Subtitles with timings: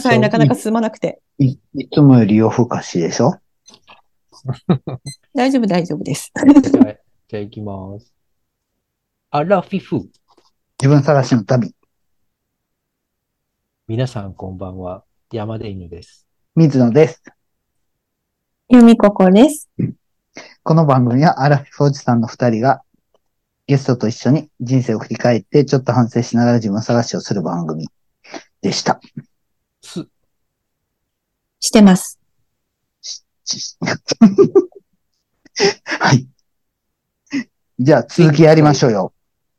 [0.00, 1.20] さい、なかなか進まなくて。
[1.38, 3.34] いいつもより夜更かしでしょ？
[5.34, 6.32] 大丈夫、大丈夫です。
[6.34, 6.96] じゃあ、
[7.28, 8.12] じゃあ行きます。
[9.30, 9.96] アラフィフ。
[10.80, 11.74] 自分探しの旅。
[13.86, 15.04] 皆さんこんばんは。
[15.32, 16.26] 山田犬です。
[16.56, 17.22] 水野です。
[18.68, 19.68] 由美ここです。
[20.62, 22.82] この番組はアラフィフおじさんの二人が
[23.66, 27.88] ゲストと一緒に人生を振り返ってちょっと反省しながら自分探しをする番組
[28.62, 29.00] でした。
[31.60, 32.18] してます。
[35.84, 36.26] はい。
[37.78, 39.12] じゃあ続きやりましょうよ。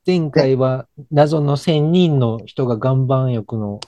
[0.06, 3.80] 前回は謎の千人の人が岩盤浴の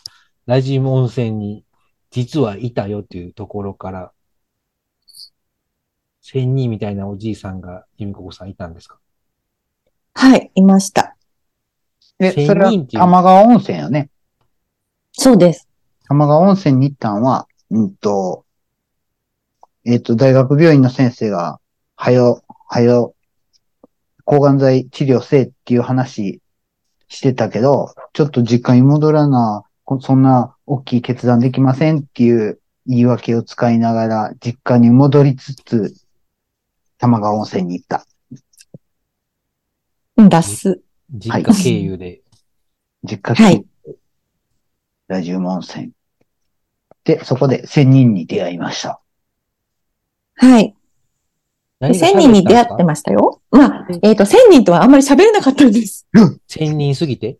[0.45, 1.65] ラジム温泉に
[2.11, 4.11] 実はいたよっていうところから、
[6.21, 8.99] 千人みたいなおじいさんが由美子さんいたんですか
[10.13, 11.15] はい、いました。
[12.19, 14.09] え、それは人っていう玉川温泉よね。
[15.13, 15.67] そうです。
[16.07, 18.45] 玉川温泉に行ったんは、うんと、
[19.85, 21.59] えっ、と、大学病院の先生が、
[21.95, 23.15] はよ、はよ、
[24.25, 26.41] 抗がん剤治療せえっていう話
[27.07, 35.93] してたけど、ちょっと実家に戻らな、こそんな大きい決断できませんっていう言い訳を使いながら、実家に戻りつつ、
[36.97, 38.05] 玉川温泉に行った。
[40.17, 40.81] うん、脱す。
[41.11, 42.21] 実家経由で。
[43.03, 43.65] 実家はい
[45.07, 45.91] ラジウム温泉。
[47.03, 49.01] で、そこで千人に出会いました。
[50.35, 50.75] はい。
[51.79, 53.41] 何が1000人に出会ってましたよ。
[53.51, 54.13] まあ、え？
[54.13, 56.07] っ、と、1000人とはあんまり喋れなかったんです。
[56.47, 57.37] 千人すぎて？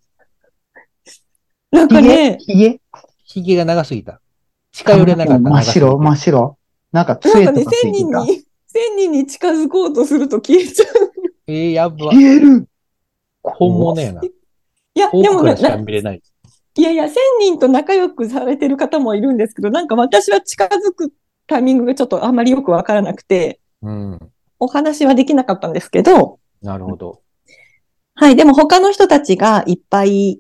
[1.72, 2.82] なんかね、ひげ？
[3.26, 4.22] 髭が長すぎた。
[4.74, 5.50] 近寄れなかった。
[5.50, 6.58] 真っ白、真っ白。
[6.92, 8.20] なんかなんかね、杖とかつ1000人いてた。
[8.26, 8.44] に、1000
[8.98, 10.88] 人に近づこうとすると消えちゃう。
[11.48, 11.98] えー、やば。
[12.12, 12.68] 消える
[13.42, 14.22] 本物やな。
[14.24, 16.14] いや、遠でもねくからしか見れな
[16.76, 16.82] い。
[16.82, 21.14] いやいや、1000人と仲良くされてる方もいるんですけど、なんか私は近づく
[21.48, 24.20] タイミングがちょっとあんまりよくわからなくて、うん。
[24.60, 27.22] お話はできなかったんですけど、なるほど。
[28.16, 30.40] はい、でも他の人たちがいっぱい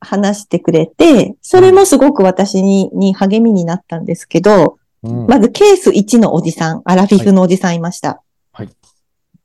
[0.00, 5.26] 話してくれて、それもすごく私にに励みになったんですけど、うん。
[5.26, 8.22] まずケース1のおじさん、アラフィフのおじさんいました。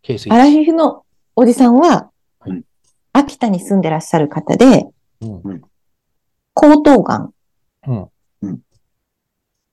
[0.02, 1.04] ケースアラフィフの
[1.36, 2.64] おじさんははい、
[3.14, 4.86] 秋田に住んでらっしゃる方で、
[5.22, 5.62] うん。
[6.56, 7.34] 喉頭がん
[7.88, 8.60] うん。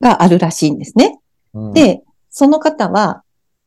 [0.00, 1.18] があるらしいんですね。
[1.54, 3.22] うん、で、その方は、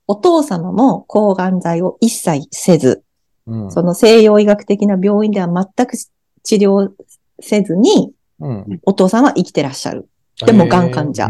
[0.08, 3.04] お父様も抗がん剤を一切せず、
[3.48, 5.98] うん、その西洋医学的な病院では全く
[6.44, 6.92] 治療
[7.40, 8.80] せずに、うん。
[8.84, 10.10] お父さんは生きてらっしゃる。
[10.46, 11.28] でも、がん患者。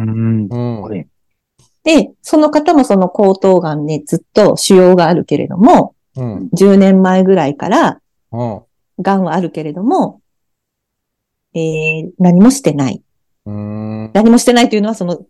[1.84, 6.50] で、その方もその喉頭がんね、ずっと腫瘍があるけれども、うん。
[6.54, 8.02] 10年前ぐらいから、
[8.32, 8.62] うん。
[9.00, 10.22] がんはあるけれども、
[11.56, 13.02] えー、何もしてない。
[13.46, 14.12] うん。
[14.14, 15.26] 何もしてないというのは、その、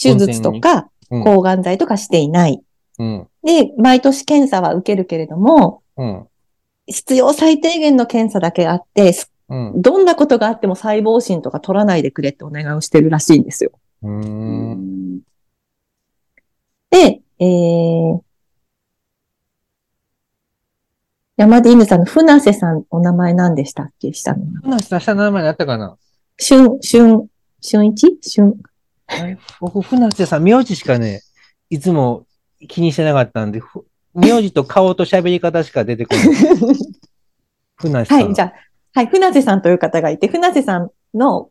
[0.00, 1.24] 手術とか、うん。
[1.24, 2.62] 抗がん剤とかしていない。
[2.98, 3.26] うん。
[3.42, 6.26] で、毎年検査は受けるけれども、うん。
[6.86, 9.72] 必要最低限の検査だけあって、すうん。
[9.80, 13.72] どんなことがあっても細胞診とか取らないでくれってお願いをしてるらしいんですよ。
[16.90, 18.20] で、えー、
[21.36, 24.12] 山田犬さんの船瀬さん、お名前何でしたっけ？
[24.12, 24.70] 下の名前。
[24.72, 25.96] 話した下の名前だったかな？
[26.38, 27.28] 春、春、
[27.62, 28.18] 春一？
[28.36, 28.54] 春。
[29.08, 31.20] はい僕、船瀬さん、名字しかね、
[31.70, 32.26] いつも
[32.68, 36.26] 気にしてなかったんで、ふ名字と顔と喋り方しか出てこない。
[37.76, 38.24] 船瀬さん。
[38.24, 38.52] はい、じゃあ、
[38.94, 41.50] はい、船瀬さんという方がいて、船瀬さんの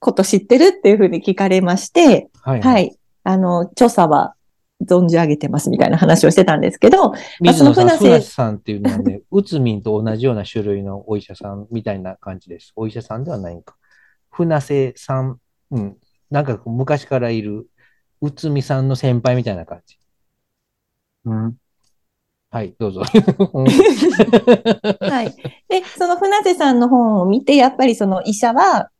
[0.00, 2.60] こと知ってるっていうふうに聞かれまして、はい。
[2.60, 2.78] は。
[2.80, 4.34] い、あの、調査は
[4.86, 12.72] 存じ上げてますみたいな話をしてたんですけど、水野さん、その船瀬船瀬さんっていうのはね、うつみんと同じような種類のお医者さんみたいな感じです。
[12.76, 13.76] お医者さんではないんか。
[14.30, 15.38] 船瀬さん、
[15.70, 15.96] うん。
[16.30, 17.66] なんか昔からいる、
[18.20, 19.98] うつみさんの先輩みたいな感じ。
[21.24, 21.56] うん。
[22.50, 23.00] はい、どうぞ。
[25.00, 25.34] はい。
[25.68, 28.90] で、その船瀬さんの本を見て、やっぱりその医者は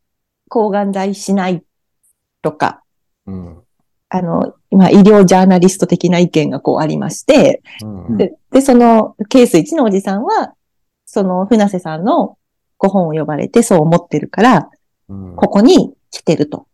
[0.49, 1.63] 抗がん剤しない
[2.41, 2.83] とか、
[3.27, 3.62] うん。
[4.15, 8.17] あの、まあ、医療ジャーナリスト的な意見がこうありまして、うん。
[8.19, 10.53] で、でそのケース1のおじさんは、
[11.07, 12.37] その船瀬さんの
[12.77, 14.71] ご本を呼ばれてそう思ってるから、
[15.09, 16.67] うんここに来てると。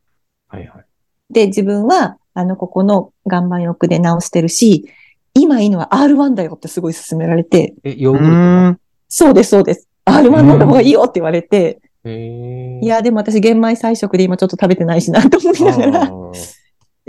[0.49, 0.85] はいはい。
[1.31, 4.93] で、自分は、あの、ここの岩盤浴で治してるし、
[5.35, 8.27] 今いいのは R1 だよってすごい勧められて、え、ヨーうグ
[8.71, 8.81] ルト。
[9.09, 9.89] そうです、そうです。
[10.07, 16.59] R1 飲んだ方がいいよって言われて、へーいや、でも私玄米菜食で今ちょっと食べてないしなと思いながあら、ー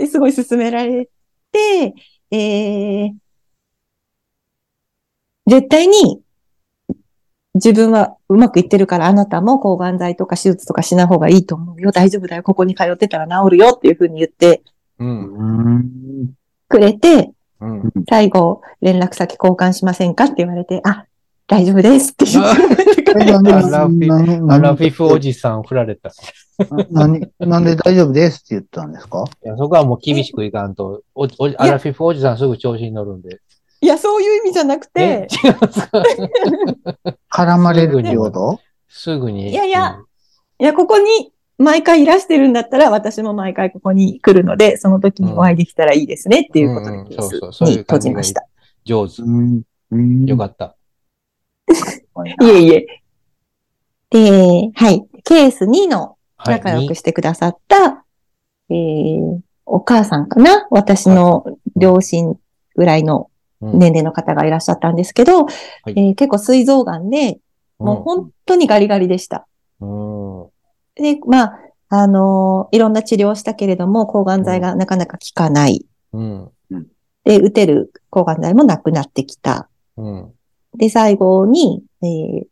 [0.00, 1.10] ですごい勧められ
[1.52, 1.94] て、
[2.30, 3.12] えー、
[5.46, 6.22] 絶対に
[7.54, 11.92] 自分はうまくいってるからあなたも抗がん剤とか手術とかしない方がいいと思うよ。
[11.92, 12.42] 大丈夫だよ。
[12.42, 14.62] ここに通ってたら治るよっていうふうに言って。
[16.68, 17.92] くれて、うん。
[18.08, 21.04] 最後、連絡先交換しませんかって言われて、あ、
[21.50, 22.44] 大丈夫ですって言っ
[22.94, 26.10] てくアラフィなアラフィフおじさん振られた。
[26.10, 26.12] い
[27.40, 29.24] なんで大丈夫ですって言ったんですか？
[29.42, 33.40] や、そこはもう厳しくいかんと、おおアラフィフおじさんすぐ調子に乗るんで。
[33.80, 36.04] いや、そういう意味じゃなくえて、違いますか
[37.32, 38.60] 絡まれるってこと？
[38.88, 39.50] すぐに。
[39.50, 39.98] いやいや
[40.60, 48.46] いや、ここに毎回いらしてるんだったら、私も毎回ここに来るので、その時にお会いできたらいいですねっていうことうんうんで、ケそうそうそういう感じました。
[48.84, 49.22] 上手。
[49.22, 49.62] うん。
[49.90, 50.76] うんよかった。
[52.42, 52.86] いえいえ。
[54.10, 55.06] で、はい。
[55.24, 56.54] ケース2のはい。
[56.56, 58.04] 仲良くしてくださった、
[58.70, 60.66] えー、お母さんかな？
[60.70, 61.44] 私の
[61.76, 62.34] 両親
[62.76, 63.30] ぐらいの
[63.60, 65.44] うん年齢の方がいらっしゃったんですけど、い
[65.86, 67.40] えー結構膵臓がんで、
[67.78, 69.46] もう本当にガリガリでした。
[69.80, 70.46] うん。
[70.94, 75.84] で、まあ、あのーいろんな治療をしたけれども、抗がん剤がなかなか効かない。
[76.14, 76.50] うん。
[77.24, 79.68] で、打てる抗がん剤もなくなってきた。
[79.98, 80.32] うん。
[80.76, 82.46] で、最後に、えー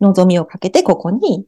[0.00, 1.46] 望みをかけて、ここに、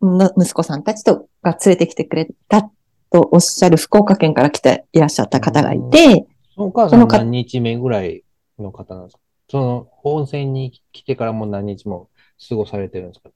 [0.00, 2.70] の息子さんたちとが連れてきてくれた
[3.10, 6.26] とおっしゃる福岡県から来ていらっしゃった方がいて、
[6.56, 8.22] お母さそのかん何日目ぐらい
[8.60, 9.20] の方なんですか？
[9.50, 12.10] その、温泉に来てからもう何日も
[12.48, 13.30] 過ごされてるんですか？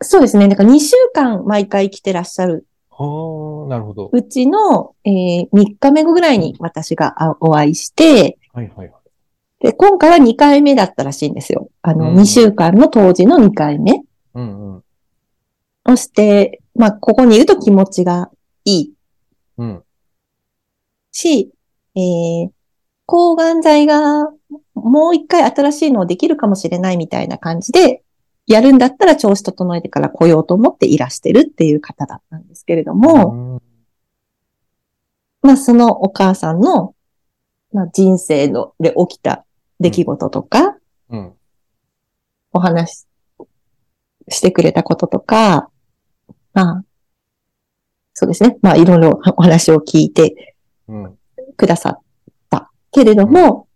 [0.00, 0.48] そうですね。
[0.48, 4.08] だから2週間毎回来てらっしゃるはあ、なるほど。
[4.10, 9.03] うちの、えー3日目後ぐらいに私があお会いして、はいはいはい。
[9.64, 11.70] で、今回は2回目だったらしいんですよ。
[11.80, 14.02] あの、うん2週間の当時の2回目
[14.34, 14.84] うんうん。
[15.90, 18.30] をして、まあ、ここにいると気持ちが
[18.66, 18.92] いい
[19.56, 19.82] うん。
[21.12, 21.50] し、
[21.94, 22.50] えー、
[23.06, 24.30] 抗がん剤が
[24.74, 28.02] もう一回新しいのをできるかもしれないみたいな感じで、
[28.46, 33.62] やるんだったら調子整えてから来ようと思っていらしてるっていう方だったんですけれども、うん
[35.40, 36.94] まあ、そのお母さんの、
[37.72, 39.46] まあ、人生ので起きた
[39.84, 40.78] 出来事とか、
[41.10, 41.34] うん。
[42.54, 43.06] お話し
[44.28, 45.68] してくれたこととか、
[46.54, 46.84] まあ、
[48.14, 48.56] そうですね。
[48.62, 50.56] まあ、いろいろお話を聞いて
[50.88, 51.18] うん。
[51.58, 52.00] くださっ
[52.48, 52.70] た。
[52.92, 53.68] けれども、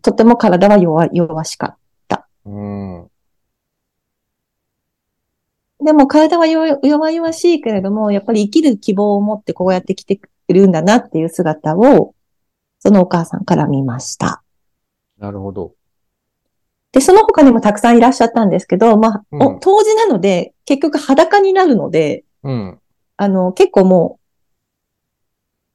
[0.00, 1.76] とても体は弱弱しかっ
[2.08, 2.26] た。
[2.46, 3.10] うん。
[5.84, 12.14] でも体は弱弱々しいけれども、やっぱり生きる希望を持ってこうやって来てるんだなっていう姿を、
[12.78, 14.39] そのお母さんから見ました。
[15.20, 15.74] なるほど。
[16.92, 22.78] で、その他にもたくさんいらっしゃったんですけど、まあ、おうん当時なので、結局裸になるので、うん。
[23.16, 24.18] あの、結構も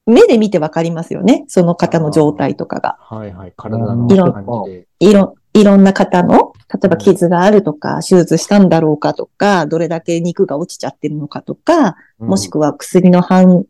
[0.08, 1.46] う、目で見てわかりますよね。
[1.48, 2.98] その方の状態とかが。
[3.00, 3.54] はいはい。
[3.56, 4.88] 体のいろ感じで。
[5.00, 13.66] いろ、いろんな方の、例えば傷があるとか、手術したんだろうかとか、どれだけ肉が落ちちゃってるのかとか、もしくは薬の反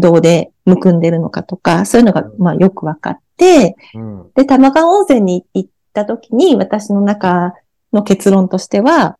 [0.00, 4.30] 動でむくんでるのかとか、そういうのが、まあよくわかって、うん。
[4.34, 7.54] で、玉川温泉に行った時に、私の中
[7.92, 9.18] の結論としては、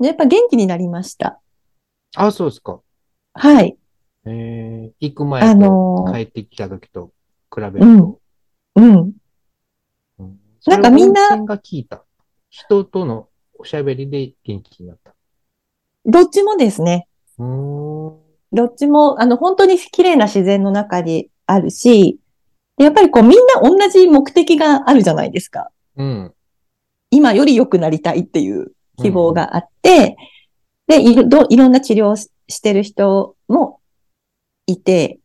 [0.00, 1.40] やっぱ元気になりました。
[2.16, 2.80] あ、そうですか。
[3.34, 3.76] はい。
[4.26, 7.12] えー、行く前あと帰ってきた時と
[7.54, 8.20] 比べるうんと。
[8.76, 9.12] うん。
[10.18, 12.04] うんなんかみんなが効いた。
[12.48, 15.14] 人とのおしゃべりで元気になった。
[16.06, 17.06] どっちもですね。
[17.38, 17.93] うーん。
[18.54, 22.18] どっちも、あの、本当に綺麗な自然の中にあるし、
[22.78, 25.70] やっぱりこうみんな同じ目的があるじゃないですか。
[25.96, 26.34] うん。
[27.10, 30.16] 今より良くなりたいっていう希望があって、
[30.86, 33.80] で、いろどいろんな治療してる人も
[34.66, 35.18] いて、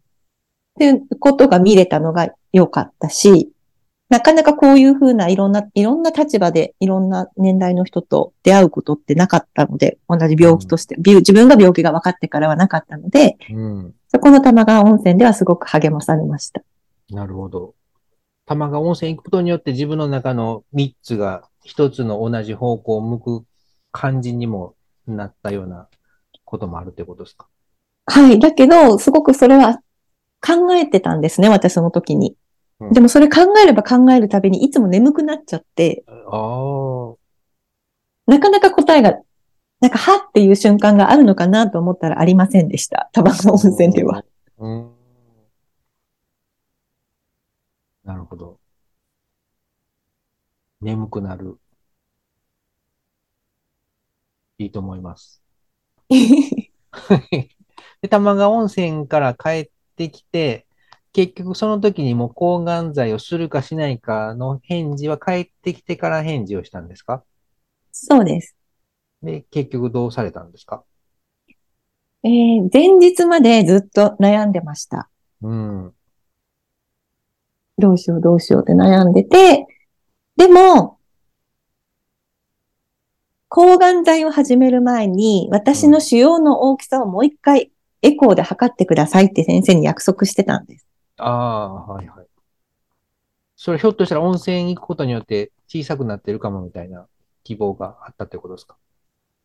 [0.75, 3.51] っていうことが見れたのが良かったし、
[4.09, 13.95] なかなかこういうふうないろんな、いろんな立場でいろんな年代の人と出会うことってなかったので、同じ病気として、病自分が病気が分かってからはなかったので、うん。
[14.07, 16.63] そこの玉川温泉ではすごく励まされました。
[17.11, 17.75] なるほど。
[18.47, 23.45] 玉川温泉行くことによって自分の中の3つが1つの同じ方向を向く
[23.91, 24.73] 感じにも
[25.05, 25.87] なったような
[26.45, 27.47] こともあるってことですか？
[28.07, 28.39] はい。
[28.39, 29.81] だけど、すごくそれは
[30.41, 32.35] 考えてたんですね、私その時に。
[32.79, 36.03] うんでもそれ考えれば考えるたびにいつも眠くなっちゃって。
[38.25, 39.19] なかなか答えが、
[39.81, 43.09] なんか、はっていう瞬間があるのかなと思ったらありませんでした。
[43.11, 44.23] 玉川温泉では。。
[44.59, 44.91] うん。
[48.03, 48.59] なるほど。
[50.81, 51.57] 眠くなる。
[54.57, 55.41] いいと思います。
[56.09, 60.65] で、玉川温泉から帰ってきて、
[61.19, 67.25] 結局その時にもう抗がん剤をするかしないかの返事は帰ってきてから返事をしたんですか？
[67.91, 68.55] そうです。
[69.21, 70.85] で、結局どうされたんですか？
[72.23, 75.09] えー前日までずっと悩んでました。
[75.41, 75.93] うん。
[77.77, 79.67] どうしようどうしようって悩んでて、
[80.37, 80.99] でも、
[83.49, 90.88] 抗がん剤を始める前に、私の腫瘍の大きさをもう一回エコーで測ってくださいって先生に約束してたんです。
[91.19, 92.27] ああ、はいはい。
[93.55, 97.07] それひょっとしたら温泉行くことによって小さくなってるかもみたいな
[97.43, 98.77] 希望があったってことですか？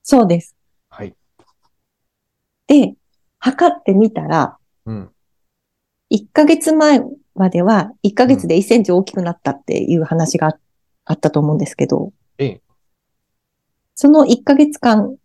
[0.03, 0.55] そうです。
[0.89, 1.15] はい。
[2.67, 2.95] で、
[3.39, 5.11] 測ってみたら、うん。
[6.11, 7.03] 1ヶ月前
[7.35, 10.59] までは1ヶ月で1センチ大きくなったっていう話があ
[11.07, 12.63] あったと思うんですけど、ええ。
[13.95, 15.17] その1ヶ月間、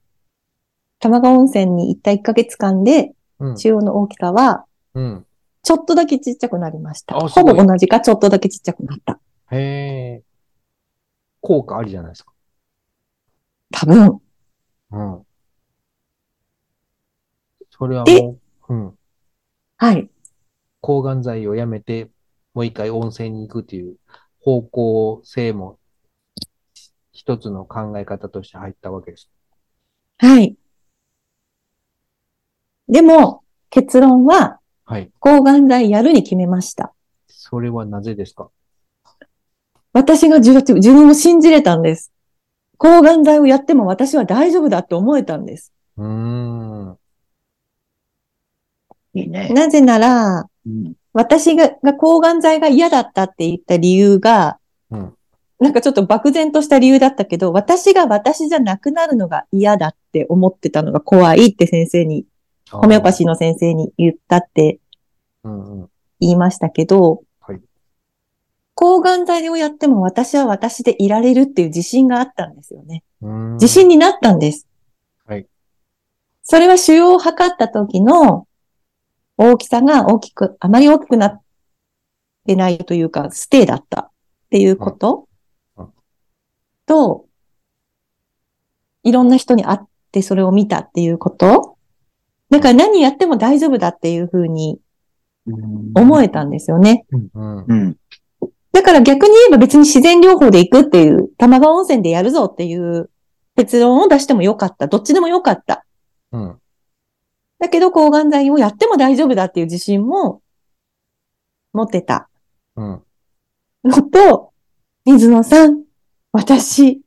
[1.00, 3.58] 玉川温泉に行った1ヶ月間で、うん。
[3.58, 5.26] 腫瘍の大きさは、うん。
[5.70, 7.14] ちょっとだけちっちゃくなりました。
[7.14, 9.20] ほぼ同じかちょっとだけちっちゃくなった。
[9.52, 10.24] へえ。
[11.42, 12.34] 効果ありじゃないですか。
[13.70, 14.20] 多分。
[14.90, 15.26] うん。
[17.70, 18.98] それはでもう、うん。
[19.78, 20.10] はい。
[20.82, 22.10] 抗がん剤をやめて、
[22.56, 23.98] もう一回温泉に行くっていう
[24.40, 25.78] 方向性も
[27.12, 29.30] 一つの考え方として入ったわけです。
[30.18, 30.58] はい。
[32.88, 34.59] でも、結論は、
[34.90, 35.12] はい。
[35.20, 36.94] 抗がん剤やるに決めました。
[37.28, 38.50] それはなぜですか？
[39.94, 42.12] 私が自自分を信じれたんです。
[42.80, 45.72] 抗がん剤をやっても私は大丈夫だって思えたんです。
[45.96, 46.98] うーん。
[49.14, 49.50] いいね。
[49.50, 50.94] なぜなら、うん。
[51.14, 54.58] 私がが抗がん剤が嫌だったって言った理由が、
[54.90, 55.14] うん。
[55.60, 62.26] なんかちょっと漠然とした理由だったけど、私が私じゃなくなるのが嫌だって思ってたのが怖いって先生に、
[62.72, 64.79] ホメオパシーの先生に言ったって。
[65.44, 67.62] 言いましたけど、はい
[68.76, 73.04] 抗がん剤をやっても私は私でいられるっていう自信があったんですよね。
[73.22, 74.70] 自信になったんです。
[75.26, 75.46] はい。
[76.44, 78.48] それは腫瘍を測った時の
[79.36, 81.42] 大きさが大きく、あまり大きくなっ
[82.48, 84.10] てないというか、ステイだったっ
[84.50, 85.28] ていうこと、
[85.76, 85.92] うんうん
[86.86, 87.26] と、
[89.04, 89.80] いろんな人に会っ
[90.12, 91.78] てそれを見たっていうこと
[92.50, 94.80] だから何やっても大丈夫だっていうふうに
[95.96, 97.06] 思えたんですよね。
[98.72, 103.10] だから逆に言えば別に自然療法で行くっていう、玉川温泉でやるぞっていう
[103.56, 104.88] 結論を出してもよかった。
[104.88, 105.86] どっちでもよかった。
[106.32, 106.60] うん。
[107.60, 110.42] だけど抗がん剤をやっても大丈夫だっていう自信も
[111.74, 112.30] 持ってた
[112.76, 113.02] うん。
[113.84, 114.52] のと、
[115.06, 115.84] 水野さん、
[116.32, 117.02] 私、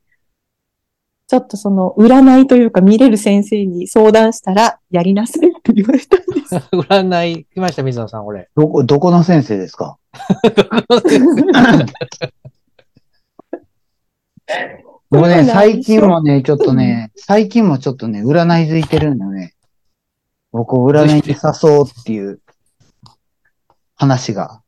[1.32, 6.18] ちょっとその占いというか見れる先生に相談したらやりなさいって言われた。
[6.18, 6.54] んです。
[6.70, 8.50] 占い来ました、水野さん、俺。
[8.54, 9.96] どこ、どこの先生ですか？
[15.10, 15.28] も う。
[15.28, 19.54] ね、最近もね、ちょっとね、最近もちょっとね、占いづいてるんだよね。
[20.50, 21.34] 僕を占いに誘
[21.78, 22.40] おうっていう
[23.94, 24.60] 話が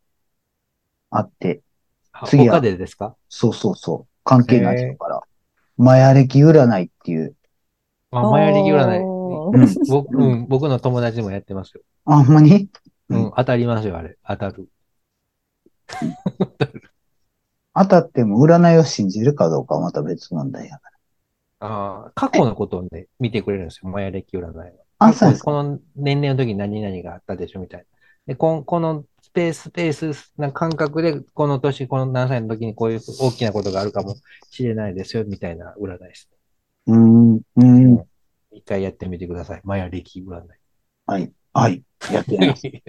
[1.11, 1.61] あって、
[2.25, 3.17] 次は他でですか？
[3.29, 5.21] そうそうそう、関係ない人から、
[5.77, 7.35] マヤ歴占いっていう、
[8.11, 8.99] あ、マヤ歴占い。
[8.99, 9.15] うん
[9.89, 11.83] 僕、うん、僕の友達もやってますよ。
[12.07, 12.69] あ、ほんまに？
[13.11, 14.17] うん、当たりますよ、あれ。
[14.27, 14.69] 当たる。
[17.75, 20.91] 当たっても占いを信じるかどうかはまた別問題やか
[21.61, 21.69] ら。
[21.69, 24.71] ああ、過去のことをね、見てくれるんですよ、マヤ歴占いは。
[24.99, 27.87] あ、そうですこの年齢の時に何々があったでしょ、みたいな。
[28.27, 34.17] で、こんこのスペース、スペースな感覚で、この年、この何歳の時にこういう大きなことがあるかも
[34.51, 36.31] しれないですよ、みたいな占いです。
[36.87, 38.07] うーん、うーん、
[38.53, 39.61] 一回やってみてください。
[39.65, 40.47] マヤ歴占い。
[41.07, 42.67] はい、はい、やってみます。
[42.69, 42.83] い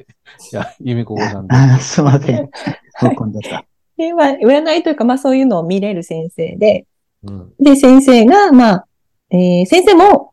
[0.52, 1.56] や、ゆみここさんと。
[1.56, 2.50] あすいません。
[3.00, 3.66] 突っ込んじゃった。
[3.98, 6.86] で、まあ、占いというか、まあそういうのを見れる先生で、
[7.24, 7.54] うん。
[7.60, 8.88] で、先生が、まあ、
[9.32, 10.32] えー先生も、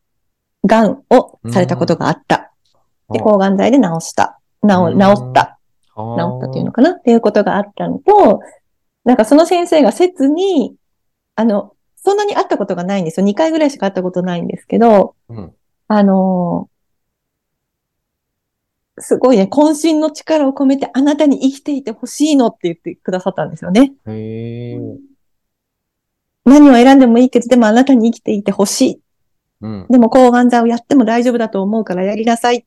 [0.65, 2.53] 癌をされたことがあった。
[3.11, 4.39] で、抗がん剤で治した。
[4.63, 5.59] 治、うん治った。
[5.95, 8.41] 治ったっていうのかなっていうことがあったのと、
[9.05, 10.75] なんかその先生が切に、
[11.35, 13.27] あの、そんなに会ったことがないんですよ。
[13.27, 15.55] 2回ぐらいしか会ったことないんですけど、うん。
[15.89, 16.73] あのー
[18.99, 23.93] すごいね、渾身の力を込めてあなたに生きていてほしいのって言ってくださったんですよね。
[24.07, 24.81] へえ。
[26.45, 29.01] 何を選んでもいいけど、でもあなたに生きていてほしい。
[29.63, 29.87] うん。
[29.89, 32.65] でも抗がん剤をやっても大丈夫だと思うからやりなさいっ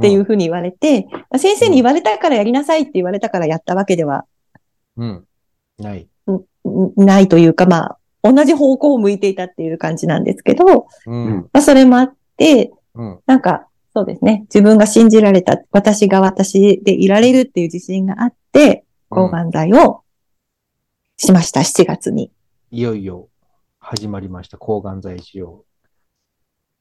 [0.00, 4.26] ていうふうに言われて、先生に言われたからやりなさいって言われたからやったわけでは
[4.96, 5.24] うん。
[5.78, 6.08] ない。
[6.30, 11.48] んないというか、まあ、同じ方向を向いていたっていう感じなんですけど、うん。
[11.52, 13.20] まあ、それもあって、うん。
[13.26, 14.40] なんか、そうですね。
[14.52, 20.02] 自分が信じられた、私が私でいられるっていう自信があって、抗がん剤を
[21.16, 22.32] しました、7月に。
[22.70, 23.28] いよいよ
[23.78, 25.58] 始まりました、抗がん剤治療。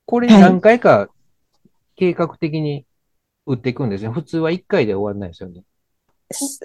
[0.05, 1.09] これはい何回か
[1.95, 2.85] 計画的に
[3.45, 4.09] 打っていくんですね。
[4.09, 5.63] 普通は1回で終わらないですよね。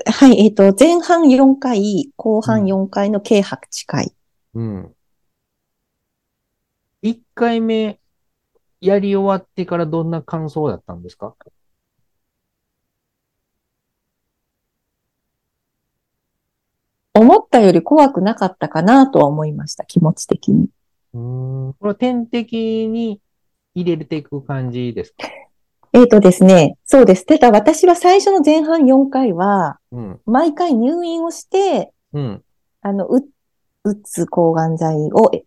[0.06, 4.14] はい、えっ、と、前半4回、後半4回の計8回。
[4.54, 4.94] うん。
[7.02, 8.00] 1回目
[8.80, 11.35] やり終わってからどんな感想だったんですか？
[17.14, 20.68] 思ったより怖くなかったかなとは思いました、気持ち的に。
[21.14, 21.73] うーん。
[21.75, 23.20] これは点滴に
[23.75, 25.28] 入れていく感じですか？
[25.92, 27.25] えっ、とですね、そうです。
[27.25, 30.21] ただ私は最初の前半4回は、うん。
[30.26, 32.42] 毎回入院をして、うん。
[32.83, 33.25] あの、う、
[33.85, 35.45] 打つ抗がん剤をえ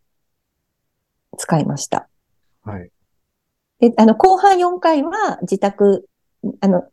[1.37, 2.07] 使いました。
[2.63, 2.91] はい。
[3.79, 6.07] で、あの、後半4回は自宅、
[6.59, 6.83] あの、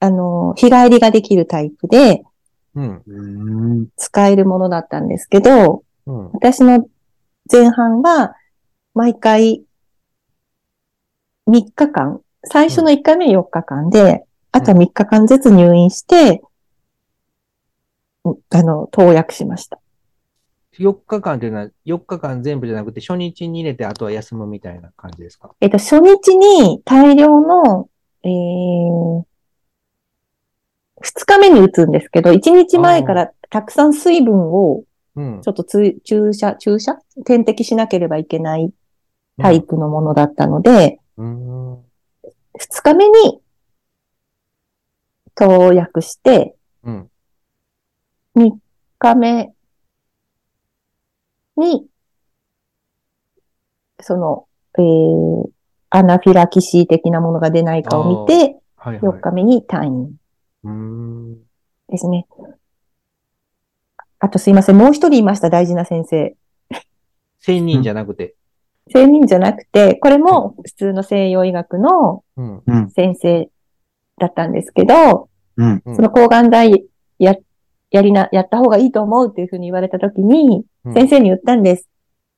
[0.00, 2.24] あの、日帰りができるタイプで
[2.74, 3.02] うん。
[3.06, 3.88] うん。
[3.96, 6.32] 使えるものだったんですけど、うん。
[6.32, 6.88] 私の
[7.50, 8.34] 前半は
[8.94, 9.64] 毎回
[11.46, 16.42] 3日間、最初の1回目4日間で、あとは3日間ずつ入院して、
[18.50, 19.78] あの、投薬しました。
[20.78, 25.50] 4日間っていうのは、4日間全部じゃなくて、初日に入れて、あとは休むみたいな感じですか？
[25.60, 27.88] えっと、初日に大量の、
[28.22, 29.22] えー、
[31.02, 34.82] 2日目に打つんですけど、1日前からたくさん水分を
[35.16, 35.48] うんち。
[35.48, 36.98] ょっとつ注射、注射？
[37.24, 38.72] 点滴しなければいけない
[39.38, 41.78] タイプのものだったので、うん。
[42.58, 43.40] 2日目に
[45.34, 47.10] 投薬して、うん。
[48.36, 48.52] 3
[48.98, 49.52] 日目
[51.56, 51.86] に、
[54.00, 54.46] その、
[54.78, 55.50] えー、
[55.90, 58.98] アナフィラキシー的なものが出ないかを見て、はいはい。
[59.00, 60.16] 4日目に退院。
[61.88, 62.26] ですね。
[64.18, 66.36] あとすいません、もう一人いました、大事な先生。
[67.40, 68.34] 千人じゃなくて。
[68.92, 72.23] 専任じゃなくて、これも普通の西洋医学の。
[72.94, 73.48] 先生
[74.18, 75.82] だったんですけど、うん。
[75.84, 76.84] うんその抗がん剤
[77.18, 77.36] や、
[77.90, 81.88] やりな、やった方がいいと思うっていうふうに言われたときに、うん先生に言ったんです。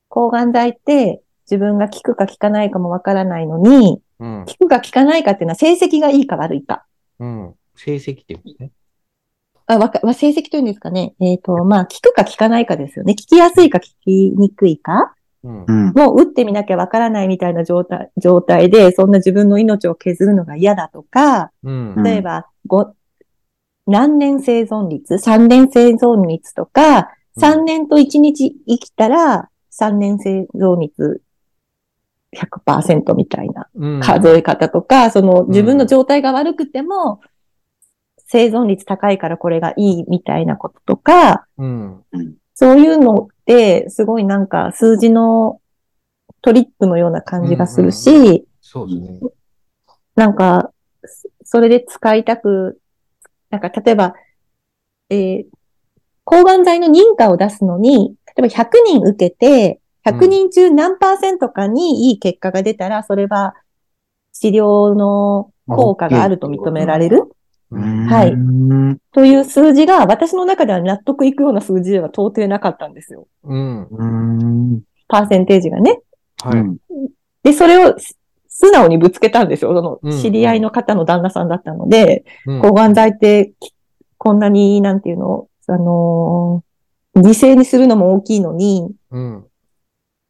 [0.09, 4.44] 抗がん剤って自分が効くか効かないかもわからないのに、うん。
[4.47, 6.87] 効くか効かないかっていうのは成績がいいか悪いか。
[7.18, 7.55] うん。
[7.75, 8.70] 成績って言うんですね。
[9.66, 11.14] あ、わか、わ成績というんですかね。
[11.20, 13.14] えっ、と、まあ、効くか効かないかですよね。
[13.14, 15.15] 効きやすいか効きにくいか。
[15.46, 15.72] うんう。
[15.72, 15.92] ん。
[15.94, 22.02] もう打ってみなきゃわからないみたいな状態、状態で、そんな自分の命を削るのが嫌だとか、うん。
[22.02, 22.94] 例えば、ご、
[23.87, 31.22] 何年生存率 ?3 年生存率とか、3年と1日生きたら、3年生存率
[32.35, 34.00] 100%みたいなうん。
[34.00, 37.20] 数え方とか、その自分の状態が悪くても、
[38.26, 42.02] 生存率高いからこれがいいみたいなこととか、うん。
[42.54, 43.28] そういうの
[43.88, 45.61] すごいなんか数字の
[46.42, 49.20] トリックのような感じがするし、うんそうですね。
[50.16, 50.72] なんか、
[51.04, 52.80] そそれで使いたく、
[53.50, 54.14] なんか例えば、
[55.11, 55.56] えー
[56.28, 63.54] 抗がん剤の認可を出すのに、例えば100人受けて、100人中何パーセントかにいい結果が出たら、それは
[64.32, 67.28] 治療の効果があると認められるうん
[67.70, 68.98] はいうん。
[69.12, 73.26] という数字が、私の中では納得いくような数字では到底なかったんですよ。
[73.44, 73.87] うん。
[73.90, 74.05] う
[74.76, 74.83] ん。
[75.09, 76.00] パーセンテージがね。
[76.42, 76.64] はい。
[77.42, 78.16] で、それをす
[78.48, 79.72] 素直にぶつけたんですよ。
[79.74, 83.74] そうんの、知り合いの方の旦那さんだったので、うん抗がん剤ってき、
[84.16, 86.66] こんなに、なんていうの、あのー
[87.16, 89.46] 犠牲にするのも大きいのに、うん。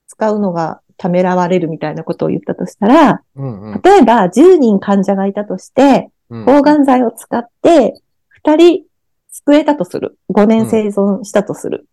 [0.07, 3.73] 使うのがためらわれるみたいなことを言ったとしたら、うん。
[3.73, 3.81] うん。
[3.83, 7.95] 例えば10人患者がいたとして、抗がん剤を使って
[8.45, 8.85] 2人
[9.31, 10.19] 救えたとする。
[10.31, 11.87] 5年生存したとする。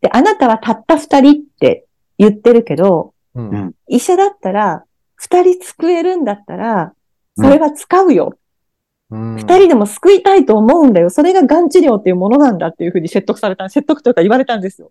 [0.00, 1.86] で、あなたはたった2人って
[2.18, 3.14] 言ってるけど、
[3.88, 4.84] 医者だったら、
[5.22, 6.92] 2人救えるんだったら、
[7.36, 8.38] それは使うよ。
[9.10, 9.36] うん。
[9.36, 11.10] 二人でも救いたいと思うんだよ。
[11.10, 14.90] それががん治療っていうものなんだっていうふうに説得された、説得というか言われたんですよ。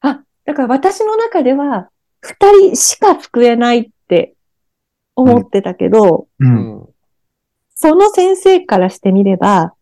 [0.00, 1.88] あ、だから私の中では、
[2.20, 4.34] 二人しか救えないって
[5.16, 6.44] 思ってたけど、う。
[6.44, 6.88] うんん。
[7.74, 9.74] その先生からしてみれば、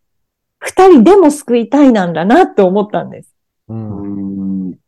[0.58, 3.34] 二人でも救いたいなんだなって思ったんです。
[3.68, 4.68] うん。
[4.68, 4.78] うん。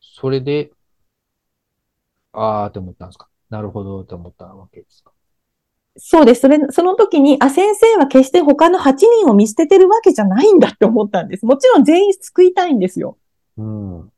[0.00, 0.70] それで、
[2.32, 3.28] あーって思ったんですか？
[3.50, 5.12] なるほどって思ったわけですか？
[5.98, 6.42] そうです。
[6.42, 11.46] それ、その時に、あ、先生は決して他の8人を見捨ててるわけじゃないんだって思ったんです。
[11.46, 13.16] もちろん全員救いたいんですよ。
[13.56, 14.12] うん。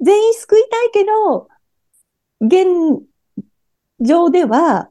[0.00, 1.48] 全員救いたいけど、
[2.42, 2.66] 現
[4.00, 4.90] 状では、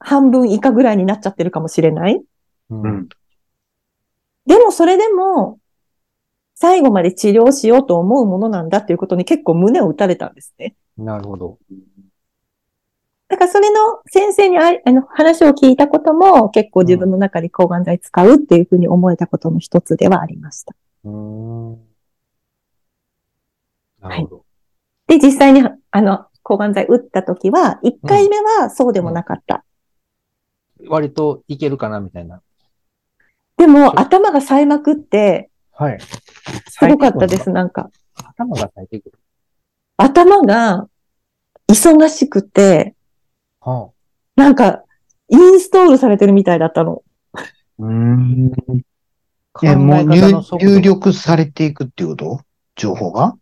[0.00, 2.22] 半分以下ぐらいになっちゃってるかもしれない。
[2.70, 3.08] うんうん。
[4.46, 5.58] でもそれでも、
[6.54, 10.74] 最後まで治療しようと思うものなんだっていうことに結構胸を打たれたんですね。
[10.96, 11.58] なるほど。
[13.28, 20.74] だからそれの先生にああの話を聞いたことも結構自分の中で抗がん剤使うっていうふうに思えたことの一つではありました。
[21.04, 21.12] うー
[21.74, 21.87] ん。
[24.00, 24.44] なるほど。
[25.06, 29.64] で、実際にあの抗がん剤打った時は、1回目はそうでもなかった。
[30.88, 32.40] 割といけるかなみたいな。
[33.56, 35.98] でも頭が冴えまくって、はい。
[36.68, 37.90] すごかったです、なんか。
[38.14, 39.18] 頭が冴えてくる。
[39.96, 40.88] 頭が
[41.68, 42.94] 忙しくて、
[43.60, 43.90] は
[44.36, 44.84] なんか、
[45.28, 47.02] インストールされてるみたいだったの。
[47.78, 48.52] うん。
[49.54, 52.40] あ、え、もう入力されていくっていうこと？
[52.76, 53.36] 情報が？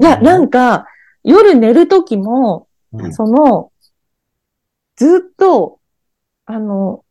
[0.00, 0.86] いや、うんなんか、
[1.24, 3.72] 夜寝る時も、うんその、
[4.96, 5.78] ずっと、
[6.46, 7.04] あの、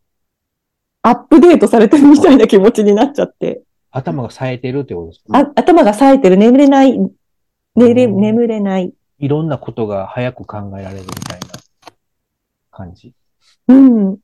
[1.01, 5.37] アップデートされてるみたいな気持ちになっちゃって、頭が冴えてるってことですか？
[5.37, 6.99] あ頭が冴えてる、眠れない、
[7.75, 8.93] 寝れ、うん眠れない。
[9.19, 11.47] いろんなことが早く考えられるみたいな
[12.71, 13.13] 感じ。
[13.67, 14.17] うん。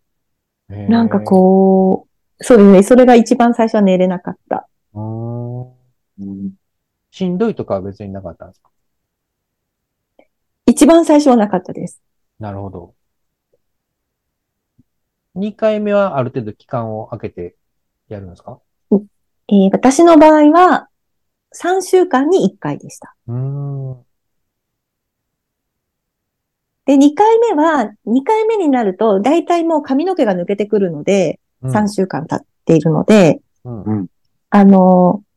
[0.70, 2.08] なんかこ
[2.40, 2.84] う、そうですね。
[2.84, 4.68] それが一番最初は寝れなかった。
[4.94, 5.62] うーん。
[5.62, 6.52] うん
[7.16, 8.72] しんどいとかは別になかったんですか？
[10.66, 12.02] 一番最初はなかったです。
[12.40, 12.96] なるほど。
[15.36, 17.56] 2回目はある程度期間を空けて
[18.10, 18.58] やるんですか？
[18.92, 20.88] えー私の場合は、
[21.54, 23.16] 3週間に1回でした。
[23.28, 24.06] うーん。
[26.86, 34.08] で、2回目は、2回目になると、だいたいもう髪の毛が抜けてくるので、うん3週間経っているので、うん
[34.50, 35.33] あのー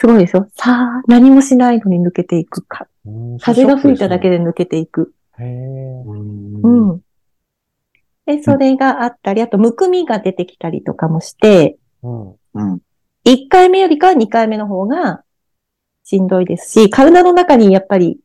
[0.00, 0.48] すごいですよ。
[0.54, 2.88] さあ、何もしないのに抜けていくか。
[3.04, 4.38] うん風が吹いただけで。
[4.38, 5.12] で抜けていく。
[5.38, 6.02] へえ。
[6.06, 7.00] うん。
[8.24, 12.30] で、それがあったり、あと、むくみが出てきたりとかもして、うん。
[12.54, 12.78] うん。
[13.26, 15.22] 1回目よりかは2回目の方が
[16.04, 18.20] しんどいですし、体の中にやっぱり、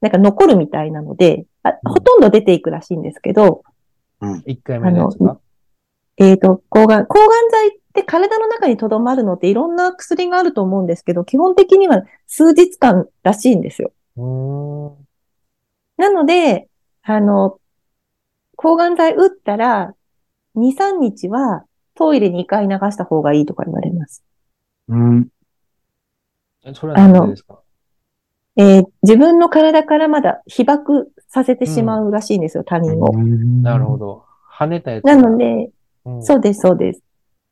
[0.00, 3.62] なんか残るみたいなので、あうんほとんど出ていくらしいんですけど、
[4.22, 5.38] 1回目のやつが？
[6.16, 13.92] えっ、と、抗がん、抗がん剤って体の中に留まるのっていろんな薬があると思うんですけど、基本的には数日間らしいんですよ。
[15.96, 16.68] なので、
[17.02, 17.58] あの、
[18.56, 19.94] 抗がん剤打ったら、
[20.54, 24.22] 2、3日はトイレ2回流した方がいいとか言われます。
[24.88, 25.28] うん。
[26.74, 27.60] それは何でですか？
[28.56, 33.12] えー自分の体からまだ被爆させてしまうらしいんですよ、他人を。
[33.62, 34.24] なるほど。
[34.58, 35.30] 跳ねたやつなが。
[35.30, 35.70] ので、
[36.04, 37.02] うんそうです、そうです。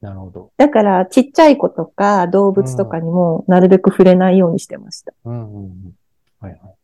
[0.00, 0.52] なるほど。
[0.56, 5.12] だから、ちっちゃい子とか動物とかにもなるべく触れないようにしてました。
[5.24, 5.92] うんうんうん。
[6.40, 6.78] はいはい。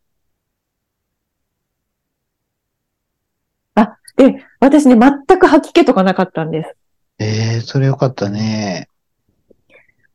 [4.17, 6.75] で、私ね、全く吐き気とかなかったんです。
[7.19, 8.89] ええそれよかったね。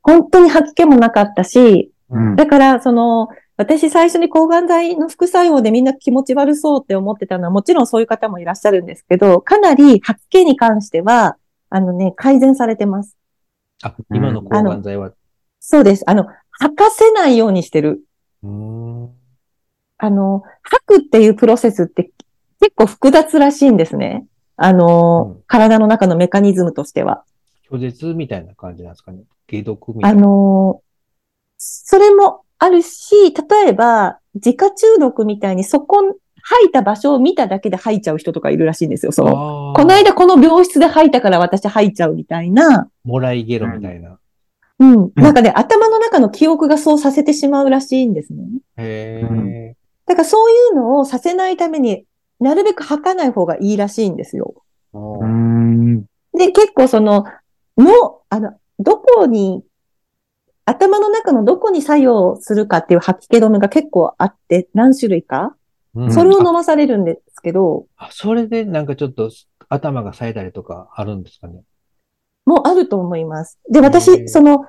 [0.03, 2.37] 本当に吐き気もなかったし、うん。
[2.37, 11.37] だから、その、私最初に抗がん剤の副作用でみんな気持ち悪そうって思ってたのはもちろんそういう方もいらっしゃるんですけど、かなり吐き気に関しては、
[11.71, 13.17] あのね、改善されてます。
[13.83, 15.13] あ、今の抗がん剤は？
[15.61, 16.05] そうです。
[16.09, 18.03] あの、吐かせないようにしてる。
[18.43, 22.11] あの、吐くっていうプロセスって
[22.61, 24.27] 結構複雑らしいんですね。
[24.57, 27.25] あの、うん体の中のメカニズムとしては。
[27.71, 29.23] 拒絶みたいな感じなんですかね？
[29.49, 30.23] 解毒みたあいな。
[30.23, 30.83] の、
[31.59, 39.13] それもあるし、例えば、自家中毒みたいにそこ、吐いた場所を見ただけで吐いちゃう人とかいるらしいんですよ。
[39.13, 42.89] その、この間この病室で吐いたから私吐いちゃうみたいな。
[43.05, 44.19] もらいゲロみたいな。
[44.79, 45.13] うん。
[45.15, 48.45] なんかね、頭の中の記憶がそうさせてしまうらしいんですね。
[48.79, 49.77] へうえ。
[50.07, 52.05] だからそういうのをさせないために
[52.41, 54.55] なるべく吐かない方がいいらしいんですよ。
[54.95, 56.01] うーん。
[56.37, 57.25] で、結構その、
[57.77, 59.63] の、あの、どこに、
[60.65, 65.55] 頭の中のどこに作用するかっていう吐き気止めが結構あって、何種類か、
[65.95, 69.31] うんそれを飲まされるんですけど、あ、それでなんかちょっと
[69.69, 71.63] 頭が冴えたりとかあるんですかね？
[72.45, 73.59] もうあると思います。
[73.71, 74.65] で、私、その、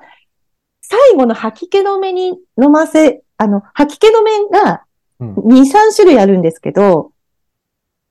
[0.80, 4.84] 最後の吐き気止めに飲ませ、あの、吐き気止めが
[5.20, 5.34] うん。
[5.34, 7.12] 2、3種類あるんですけど、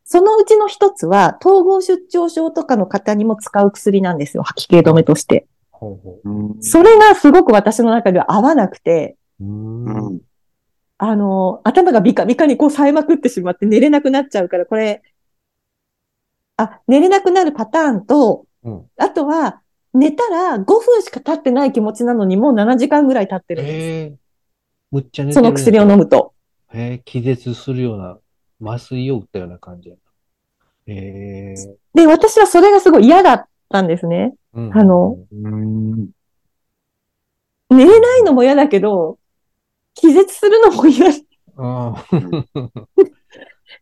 [0.04, 4.44] そのうちの一つは、統合出張症とかの方にも使う薬なんですよ。
[4.44, 5.48] 吐き気止めとして。
[5.72, 9.46] ほうほうんそれがすごく私の中では合わなくて、う。
[9.46, 10.22] ん。
[11.04, 15.02] あの、頭がビカビカにこう冴えまくってしまって寝れなくなっちゃうから、これ、
[16.58, 18.86] あ、寝れなくなるパターンと、うん。
[18.98, 19.64] あとは、
[19.96, 23.76] 寝たら5分しか経ってない気持ちなのにもう7時間ぐらい経ってるんです。
[23.78, 24.14] ええ
[24.92, 26.34] むっちゃ寝てそるの薬を飲むと。
[26.72, 28.20] へえ気絶するような、
[28.64, 29.92] 麻酔を打ったような感じ
[30.86, 31.56] え
[31.96, 34.36] で、私はそれがすごい嫌だったんですね。
[34.54, 36.10] うんあの、うん。
[37.72, 39.18] 寝れないのも嫌だけど、
[39.94, 41.08] 気絶するのも嫌、
[41.58, 41.96] うん。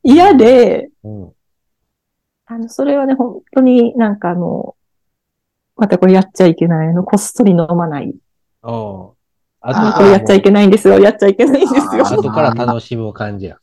[0.04, 1.34] 嫌で、うん。
[2.45, 4.76] あの、それはね、本当になんかあの、
[5.76, 6.88] またこれやっちゃいけない。
[6.89, 8.13] あの、こっそり飲まない。
[8.62, 8.72] ああ。
[8.72, 9.15] こ
[9.62, 11.00] あれやっちゃいけないんですよ。
[11.00, 12.06] やっちゃいけないんですよ。
[12.06, 13.58] あ後から楽しむ感じや。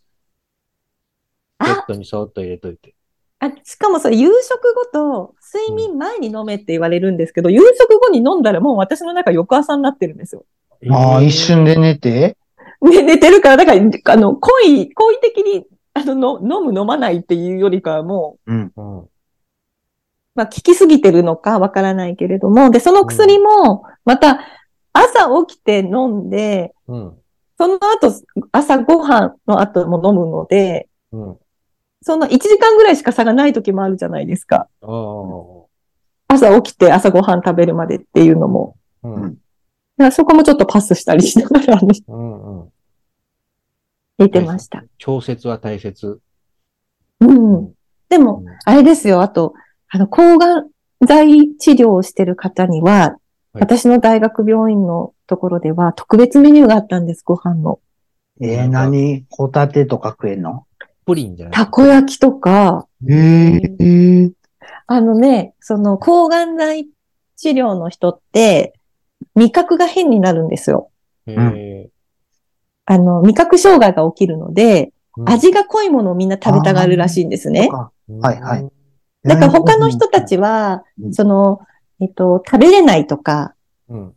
[1.59, 2.95] ベッあ、ドにそーっと入れといて。
[3.39, 10.45] あ、しかもそれ夕食後と睡眠前に飲めって言われるんですけど、夕食後に飲んだらもう私の中翌朝になってるんですよ。
[10.91, 12.37] ああ、一瞬で寝て？
[12.83, 18.73] ね、寝てるから、だから、あの、濃い、好意的に、あの、の飲む飲まないっていうよりかはもう、うん。
[18.77, 19.09] うん。
[20.35, 24.41] まあ、効きすぎてるのかわからないけれども、で、その薬も、また、
[24.93, 27.19] 朝起きて飲んで、うん。
[27.59, 28.13] その後、
[28.53, 31.37] 朝ご飯の後も飲むので、うん。
[32.03, 34.69] その1時間ぐらいしか差がない時もあるじゃないですか。
[34.83, 36.35] ああ。
[36.35, 38.77] 朝起きて朝ご飯食べるまでっていうのも。
[39.03, 39.39] うん。
[40.13, 42.73] そこもちょっとパスしたりしながらねうん。
[44.19, 44.85] 寝てました。
[44.99, 46.21] 調節は大切。
[47.21, 47.73] うん。
[48.09, 49.23] でも、あれですよ。
[49.23, 49.55] あと、
[49.89, 50.69] あの、抗がん
[51.03, 53.21] 剤治療をしてる方には、はい
[53.59, 57.81] 私の大学病院のところでは特別メニューがあったんです、ご飯の。
[58.39, 59.25] えー、何？
[59.31, 60.67] ホタテとか食えんの？
[61.07, 64.33] プリンじゃないたこ焼きとか、えー、
[64.87, 66.87] あのね、その抗がん剤
[67.37, 68.76] 治療の人って、
[69.37, 70.91] 味覚が変になるんですよ。
[72.87, 77.71] あの、味覚障害が起きるので、うん味が濃いものをみんな食べたがるらしいんですね。
[77.71, 77.91] は
[78.35, 78.69] いはい。
[79.23, 81.61] だから他の人たちはう、んその、
[82.03, 83.55] えっと、食べれないとか、
[83.89, 84.13] うん。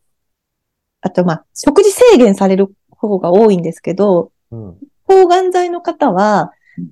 [0.99, 4.77] あとまあ、食事制限される方が多いんですけど、うん。
[5.05, 6.91] 抗がん剤の方はうん、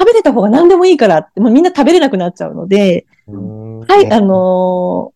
[0.00, 3.80] 食べれた方が何でもいいからって、もうみんな食べれなくなっちゃうので、うん。
[3.80, 5.13] はい、ねあのー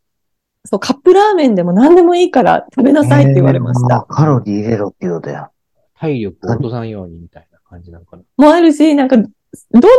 [0.64, 4.06] そう、カップラーメンでも何でもいいから食べなさいって言われましえーた。
[4.08, 5.50] カロリー入れろって言うたや。
[5.98, 8.22] 体力を落とさんようにみたいな感じなのかな。
[8.36, 9.28] もあるし、なんか、どん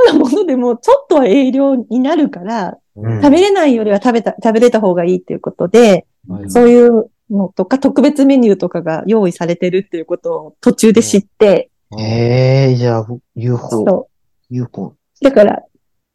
[0.07, 14.09] なものでもちょっとは栄養になるから、うん食べれないよりは食べた、食べれた方がいいっていうことで、はいそういうのとか特別メニューとかが用意されてるっていうことを途中で知って、ええー、じゃあ、UFO、そ
[14.49, 14.95] UFO。
[15.21, 15.23] う。
[15.23, 15.63] だから、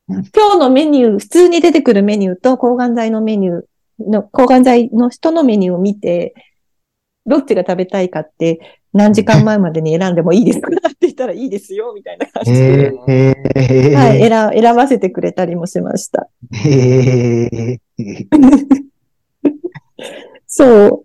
[0.09, 3.62] うん今日のメニュー、普通に出てくるメニューと抗がん剤のメニュー
[3.98, 6.35] の、抗がん剤の人のメニューを見て、
[7.26, 13.35] どっちが食べたいかって、何時間前までに選んでもいいですかって言ったらいいですよ、みたいな感じえで。
[13.57, 16.28] えー、はい、選、選ばせてくれたりもしました。
[16.64, 18.28] えー、
[20.46, 21.04] そう。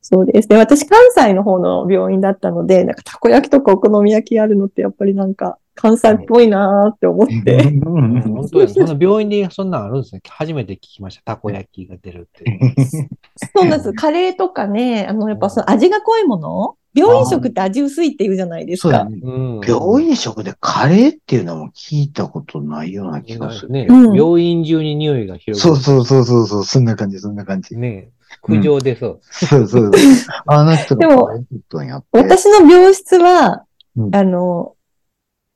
[0.00, 0.48] そうです。
[0.48, 7.62] で、私、関西の方の病院だったので、なんか、たこ焼きとかお好み焼きあるのって、やっぱりなんか、関西っぽいなーって思って。
[7.64, 8.68] うん本当や。
[8.68, 10.20] その病院でそんなんあるんですね。
[10.28, 11.34] 初めて聞きました。
[11.34, 12.76] たこ焼きが出るって。
[13.54, 13.92] そうなんです。
[13.94, 16.76] カレーとかね、あの、やっぱその味が濃いもの？
[16.94, 18.88] 病院食って味薄いって言うじゃないですか。
[18.90, 19.20] そうやね。
[19.22, 23.70] うん病院食でカレーっていうのも聞いたことないような気がする。
[23.70, 25.80] ね、うん病院中に匂いが広がる。
[25.80, 27.78] そうそうそうそうそう、そんな感じ、そんな感じ。
[27.78, 28.10] ね
[28.42, 29.20] 苦情でそう。
[29.22, 29.90] そうそう。
[30.46, 32.06] あの人がでもカレー食ったんやって。
[32.12, 33.64] 私の病室は、
[33.96, 34.74] うんあの、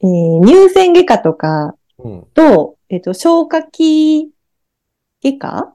[0.02, 2.26] えー乳腺外科とかうん。
[2.34, 4.30] と、えっ、と、消化器
[5.22, 5.74] 外科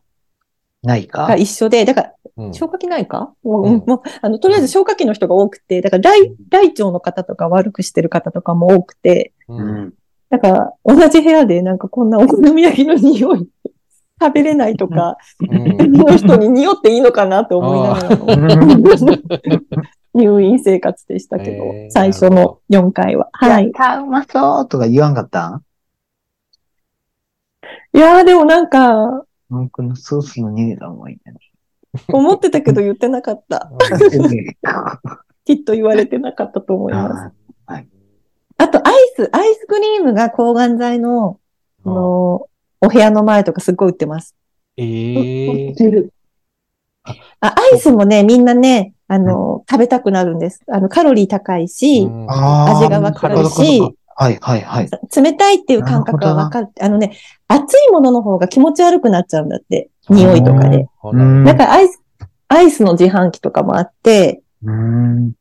[0.83, 1.27] ないか？
[1.27, 2.53] が一緒で、だから、うん。
[2.53, 3.83] 消化器ないかもう、うん。
[3.85, 9.55] もうあの、とりあえず消化器の人が多くて、だから大、大腸の方とか悪くしてる方とかも多くて、う。
[9.55, 9.77] うん。
[9.87, 9.93] ん。
[10.29, 13.49] だから、同じ部屋でなんかこんなお好み焼きの匂い、
[14.21, 15.97] 食べれないとか、うん。
[15.97, 18.25] この人に匂っていいのかなって思いながらの
[20.13, 23.29] 入院生活でしたけど、へー最初の4回は。
[23.33, 23.63] はい。
[23.63, 25.63] いやった、うまそうとか言わんかったん？
[27.93, 31.33] やーでもなんか、うんこのソースの匂いがうまいね。
[32.07, 33.69] 思ってたけど言ってなかった。
[35.45, 37.35] きっと言われてなかったと思います。
[37.65, 37.83] あ
[38.57, 41.39] あと、アイス、アイスクリームが抗がん剤の、
[41.83, 42.47] あの、
[42.79, 44.35] お部屋の前とかすっごい売ってます。
[44.77, 45.73] ええ
[47.39, 50.63] あ、アイスもね、みんなね、あの、食べたくなるんです。
[50.71, 53.81] あの、カロリー高いし、味がわかるし、
[54.15, 54.89] はいはいはい。
[55.13, 56.69] 冷たいっていう感覚はわかる。
[56.79, 57.17] あのね、
[57.49, 59.89] 熱いものの方が気持ち悪くなっちゃうんだって。
[60.09, 60.87] 匂いとかで。
[61.03, 62.01] うんだからアイス、
[62.47, 65.33] アイスの自販機とかもあって、うーん。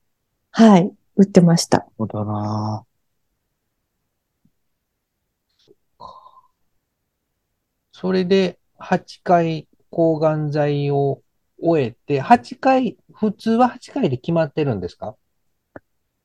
[0.51, 1.87] はい、売ってました。
[1.97, 2.83] そうだな
[7.93, 11.23] それで、8回抗がん剤を
[11.63, 15.15] 終えて、8回、普通は8回で決まってるんですか？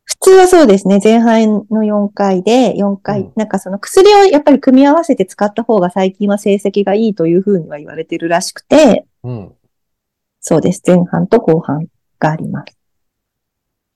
[0.05, 0.99] 普通はそうですね。
[1.03, 9.51] 前半の4回で、4回、うんなんかその薬をやっぱり組み合わせて使った方が最近は成績がいいというふうには言われてるらしくて、うん。
[10.39, 10.81] そうです。
[10.85, 11.87] 前半と後半
[12.19, 12.77] があります。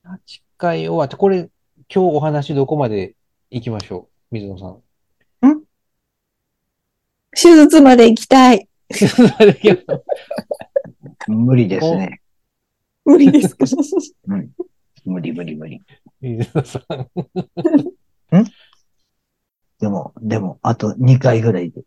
[0.06, 1.50] 8回終わって、これ、今
[1.88, 3.16] 日お話どこまで
[3.52, 4.36] 行きましょう？
[4.36, 4.82] 水野さん。
[7.36, 8.68] 手術まで行きたい。
[11.28, 12.22] 無理ですね。
[13.10, 13.66] 無理ですか？
[15.06, 15.82] 無理無理無理。
[16.22, 17.08] 水野さ ん。
[19.80, 21.82] でも、でも、あと2回ぐらいで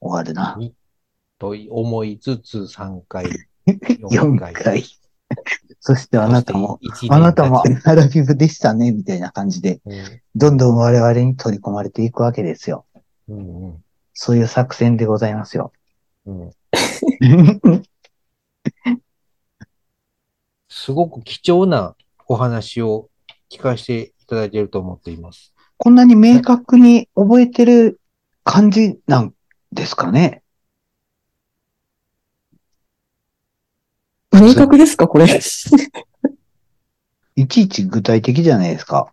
[0.00, 0.58] 終わるな。
[1.38, 3.26] と思いつつ3回、
[3.66, 4.52] 4 4回。
[4.54, 4.84] 回。
[5.80, 12.84] そしてあなたも、あなたもアラフィフでしたね、みたいな感じで、うんどんどん我々に取り込まれていくわけですよ。
[13.28, 13.82] うんうん
[14.18, 15.72] そういう作戦でございますよ。
[16.24, 16.50] うん
[20.78, 21.96] すごく貴重な
[22.28, 23.08] お話を
[23.50, 25.54] 聞かせていただいていると思っています。
[25.78, 27.98] こんなに明確に覚えてる
[28.44, 29.32] 感じなん
[29.72, 30.42] ですかね？
[34.30, 35.08] 明確ですか？
[35.08, 35.24] これ。
[37.36, 39.10] いちいち具体的じゃないですか？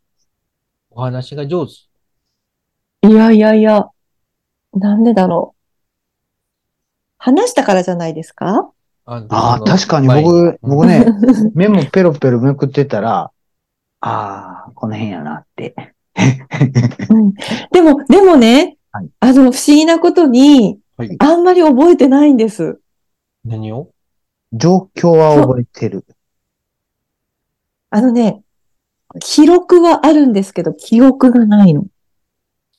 [0.92, 1.72] お話が上手。
[3.08, 3.90] いやいやいや。
[4.74, 5.60] なんでだろう。
[7.20, 8.70] 話したからじゃないですか？
[9.06, 11.06] あああ、確かに前僕、僕ね、
[11.56, 13.32] メモペロペロめくってたら、
[14.00, 15.76] ああ、この辺やなって。
[17.10, 17.34] うん。
[17.72, 19.10] でも、でもね、はい。
[19.20, 21.16] あの、不思議なことに、はい。
[21.20, 22.80] あんまり覚えてないんです。
[23.44, 23.90] 何を？
[24.54, 26.06] 状況は覚えてる。
[27.90, 28.42] あのね、
[29.20, 31.86] 記録はあるんですけど、記憶がないの。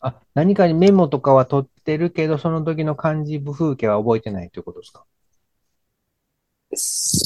[0.01, 5.05] あ、何かにメモとかは取ってるけど、その時の漢字、部風景は覚えてないということですか？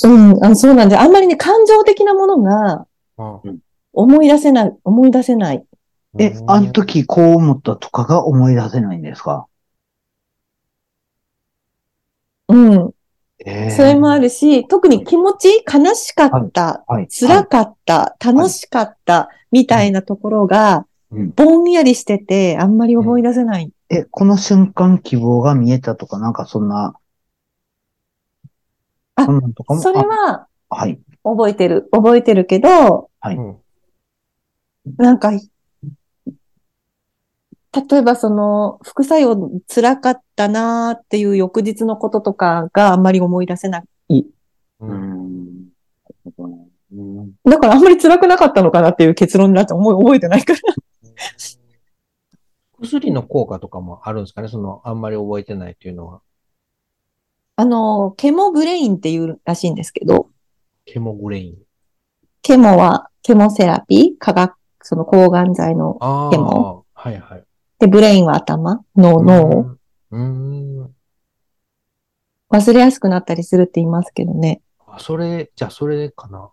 [0.04, 3.58] うん、あのそうなんで、あんまりね、感情的なものがうん
[3.92, 5.64] 思い出せない、思い出せない。
[6.18, 9.46] え、あの時こう思ったとかが思い出せないんですか？
[12.48, 12.94] うん。
[13.44, 17.08] えそれもあるし、特に気持ち、悲しかった、はい。
[17.08, 23.70] 辛かった、楽しかった、みたいなところがうん、ぼんやりしてて、あんまり思い出せない。
[23.88, 26.94] え、この瞬間希望が見えたとか、なんかそんな。
[29.18, 29.80] あそんなんとかも。
[29.80, 31.00] それは、あはい。
[31.24, 33.56] 覚えてる、覚えてるけど、うん
[34.96, 35.42] なんか、例
[37.92, 44.24] えばその、副作用辛かったなーっていう翌日のこととかがあんまり思い出せない。
[44.80, 45.68] うん
[47.44, 50.60] だからあんまり辛くなかったのかなっていう結論になって思い覚えてないから。
[52.80, 54.48] 薬の効果とかもあるんですかね？
[54.48, 56.22] その、あんまり覚えてないっていうのは。
[57.60, 60.28] あの、 chemo brain っていうらしいんですけど、
[60.84, 61.56] chemo brain。
[62.40, 65.94] chemo は chemotherapy、化学、その抗がん剤の。
[66.30, 67.44] chemo はいはい。
[67.80, 69.76] で、 brain は頭、脳、脳、
[70.12, 70.78] うん。
[70.78, 70.90] うん。
[72.48, 74.60] 忘れやすくなったりするって言いますけどね。
[74.86, 76.50] あ、それ、じゃあそれかな。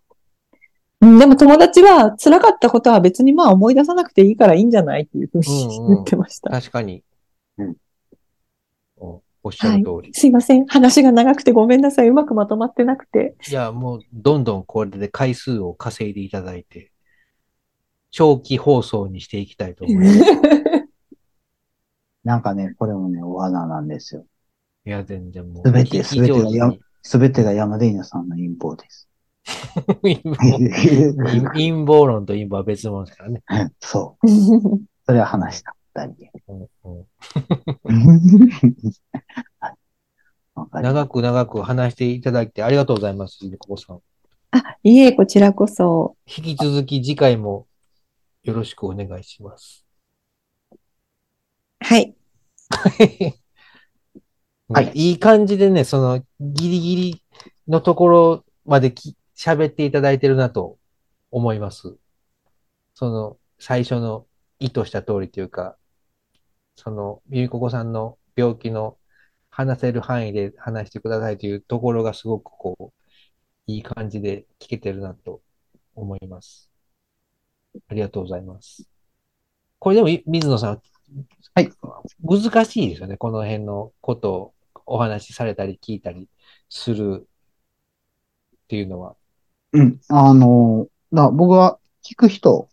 [1.02, 6.50] うん、でも友達は辛かったことは別にまあ思い出さなくていいからいいんじゃないっていうふうにうんうん言ってました。
[6.50, 7.04] 確かに。
[7.60, 7.76] うん
[9.46, 10.12] おおっしゃる通り。
[10.14, 10.66] すいません。
[10.66, 12.10] 話が長くてごめんなさい。
[12.10, 13.36] うまくまとまってなくて。
[13.48, 16.92] いや、もう、どんどんこれで回数を稼いでいただいて、
[18.10, 20.20] 長期放送にしていきたいと思います。
[22.26, 24.26] なんかね、これもね、罠なんですよ。
[24.84, 25.68] いや、全然もう。
[25.68, 29.08] すべてすべてがやすべてが山田稲さんの陰謀です。
[30.02, 30.36] 陰謀
[31.54, 33.44] 陰謀論と陰謀は別物ですからね。
[33.80, 34.28] そう。
[35.06, 35.76] それは話した。
[35.96, 36.32] 二人で。
[36.48, 37.08] うんうん
[39.60, 39.76] はい
[40.56, 44.02] わかりま長く長く話していただいてありがとうございます、ゆここさん。
[44.52, 46.16] あ、いえ、こちらこそ。
[46.26, 47.68] 引き続き次回も
[48.44, 49.86] よろしくお願いします。
[51.82, 52.16] はい。
[54.70, 57.22] はいいい感じでね、そのギリギリ
[57.68, 60.80] のところまでき喋っていただいてるなと
[61.32, 61.98] 思います。
[62.94, 64.26] その最初の
[64.60, 65.78] 意図した通りというか、
[66.76, 68.98] そのゆいここさんの病気の
[69.50, 72.94] 話せる範囲で話してくださいというところがすごくこう、
[73.68, 75.42] いい感じで聞けてるなと
[75.96, 76.70] 思います。
[77.88, 78.90] ありがとうございます。
[79.80, 80.82] これでもい、水野さん、
[81.54, 81.72] はい。
[82.22, 83.18] 難しいですよね。
[83.18, 84.54] この辺のことを
[84.86, 86.28] お話しされたり聞いたり
[86.70, 87.28] する
[88.66, 89.16] っていうのは。
[89.72, 90.00] うん。
[90.10, 92.68] あの、だ僕は聞く人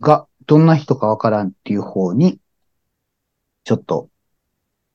[0.00, 2.38] がどんな人かわからんっていう方に、
[3.64, 4.08] ちょっと、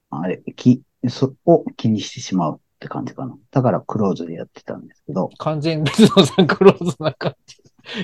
[0.10, 3.38] あれ、き、そ、を気にしてしまうって感じかな。
[3.52, 5.30] だからクローズでやってたんですけど。
[5.38, 7.58] 完全にさんクローズな感じ。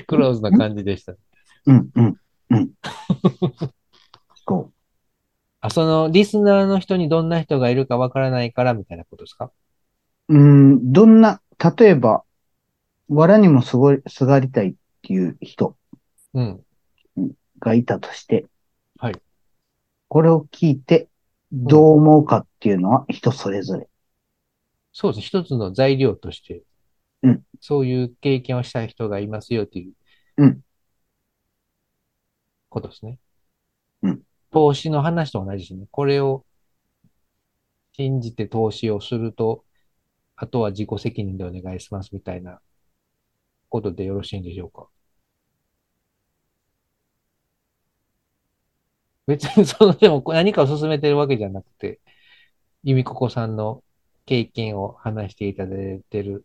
[0.06, 1.14] クローズな感じでした。
[1.66, 2.16] うん、うん、
[2.50, 2.70] うん。
[4.46, 4.72] そう。
[5.60, 9.50] あ、その、リスナーの人にどんな人がいるかわからないからみたいなことですか？
[10.28, 11.40] うーん、どんな、
[11.78, 12.24] 例えば、
[13.08, 15.76] 藁にもすごい、すがりたいっていう人
[16.34, 16.60] うん。
[17.58, 18.46] がいたとして、
[18.98, 19.20] はい。
[20.12, 21.08] これを聞いて、
[21.52, 23.88] どう思うかっていうのは人それぞれ。
[24.92, 25.26] そうです。
[25.26, 26.64] 一つの材料として、
[27.22, 29.94] うんそういう経験をした人がいますよっていう、
[30.36, 30.60] うん
[32.68, 33.20] ことですね。
[34.02, 35.86] うん投資の話と同じですね。
[35.90, 36.44] これを
[37.94, 39.64] 信じて投資をすると、
[40.36, 42.60] あとは自己責任でお願いしますみたいな
[43.70, 44.88] ことでよろしいんでしょうか？
[49.26, 52.00] 別にその、でも何かを進めてるわけじゃなくて、
[52.82, 53.82] 由美ここさんの
[54.26, 56.44] 経験を話していただいてる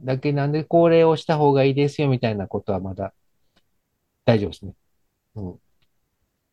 [0.00, 3.12] だけなんで、これをした方がいいですよみたいなことはまだ
[4.24, 4.74] 大丈夫ですね。
[5.36, 5.60] うん。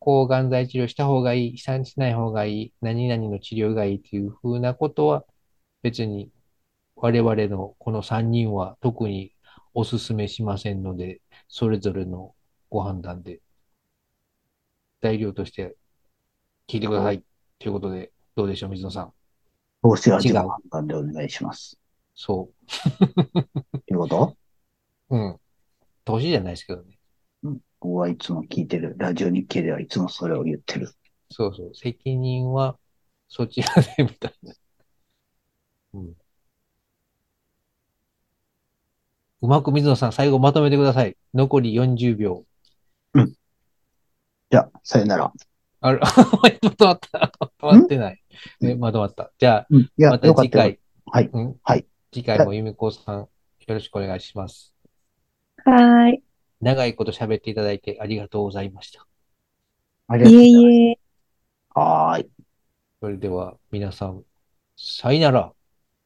[0.00, 5.24] 抗がん剤治療した方がいい、しない方がいい、何々の治療がいいっていうふうなことは
[5.82, 6.30] 別に
[6.96, 9.34] 我々のこの3人は特に
[9.74, 12.34] お勧めしませんので、それぞれの
[12.70, 13.40] ご判断で
[15.00, 15.76] 材料として
[16.68, 17.22] 聞いてください。
[17.58, 19.12] ということで、どうでしょう、水野さん。
[19.82, 21.78] 投資は自己違う判断でお願いします。
[22.14, 24.36] そっていうこと？
[25.10, 25.16] う。
[25.16, 25.40] うん。
[26.04, 26.98] 投資じゃないですけどね。
[27.80, 28.96] 僕はいつも聞いてる。
[28.98, 30.90] ラジオ日経ではいつもそれを言ってる。
[31.30, 31.74] そうそう。
[31.74, 32.76] 責任は
[33.28, 34.54] そちらでみたいな。
[35.94, 36.14] うん。
[39.40, 41.16] うまく水野さん、最後まとめてください。
[41.34, 42.44] 残り40秒。
[44.50, 45.32] じゃあ、さよなら。
[45.80, 46.00] あれ、
[46.62, 47.32] まとまった。
[47.38, 48.22] まとまってない。
[48.60, 49.30] ね、まとまった。
[49.38, 50.34] じゃあ、また。
[50.34, 50.80] 次回。
[51.06, 51.30] はい。
[51.32, 51.56] うん？
[51.62, 51.86] はい。
[52.12, 53.28] 次回も由美子さん、よ
[53.66, 54.72] ろしくお願いします。
[55.64, 56.22] はーい。
[56.60, 59.06] 長いこと喋っていただいてありがとうございました。
[60.08, 60.72] ありがとういえございます。
[60.72, 60.98] いえ。
[61.74, 62.30] はーい。
[63.00, 64.24] それでは皆さん、
[64.76, 65.52] さよなら。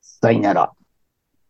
[0.01, 0.73] さよなら。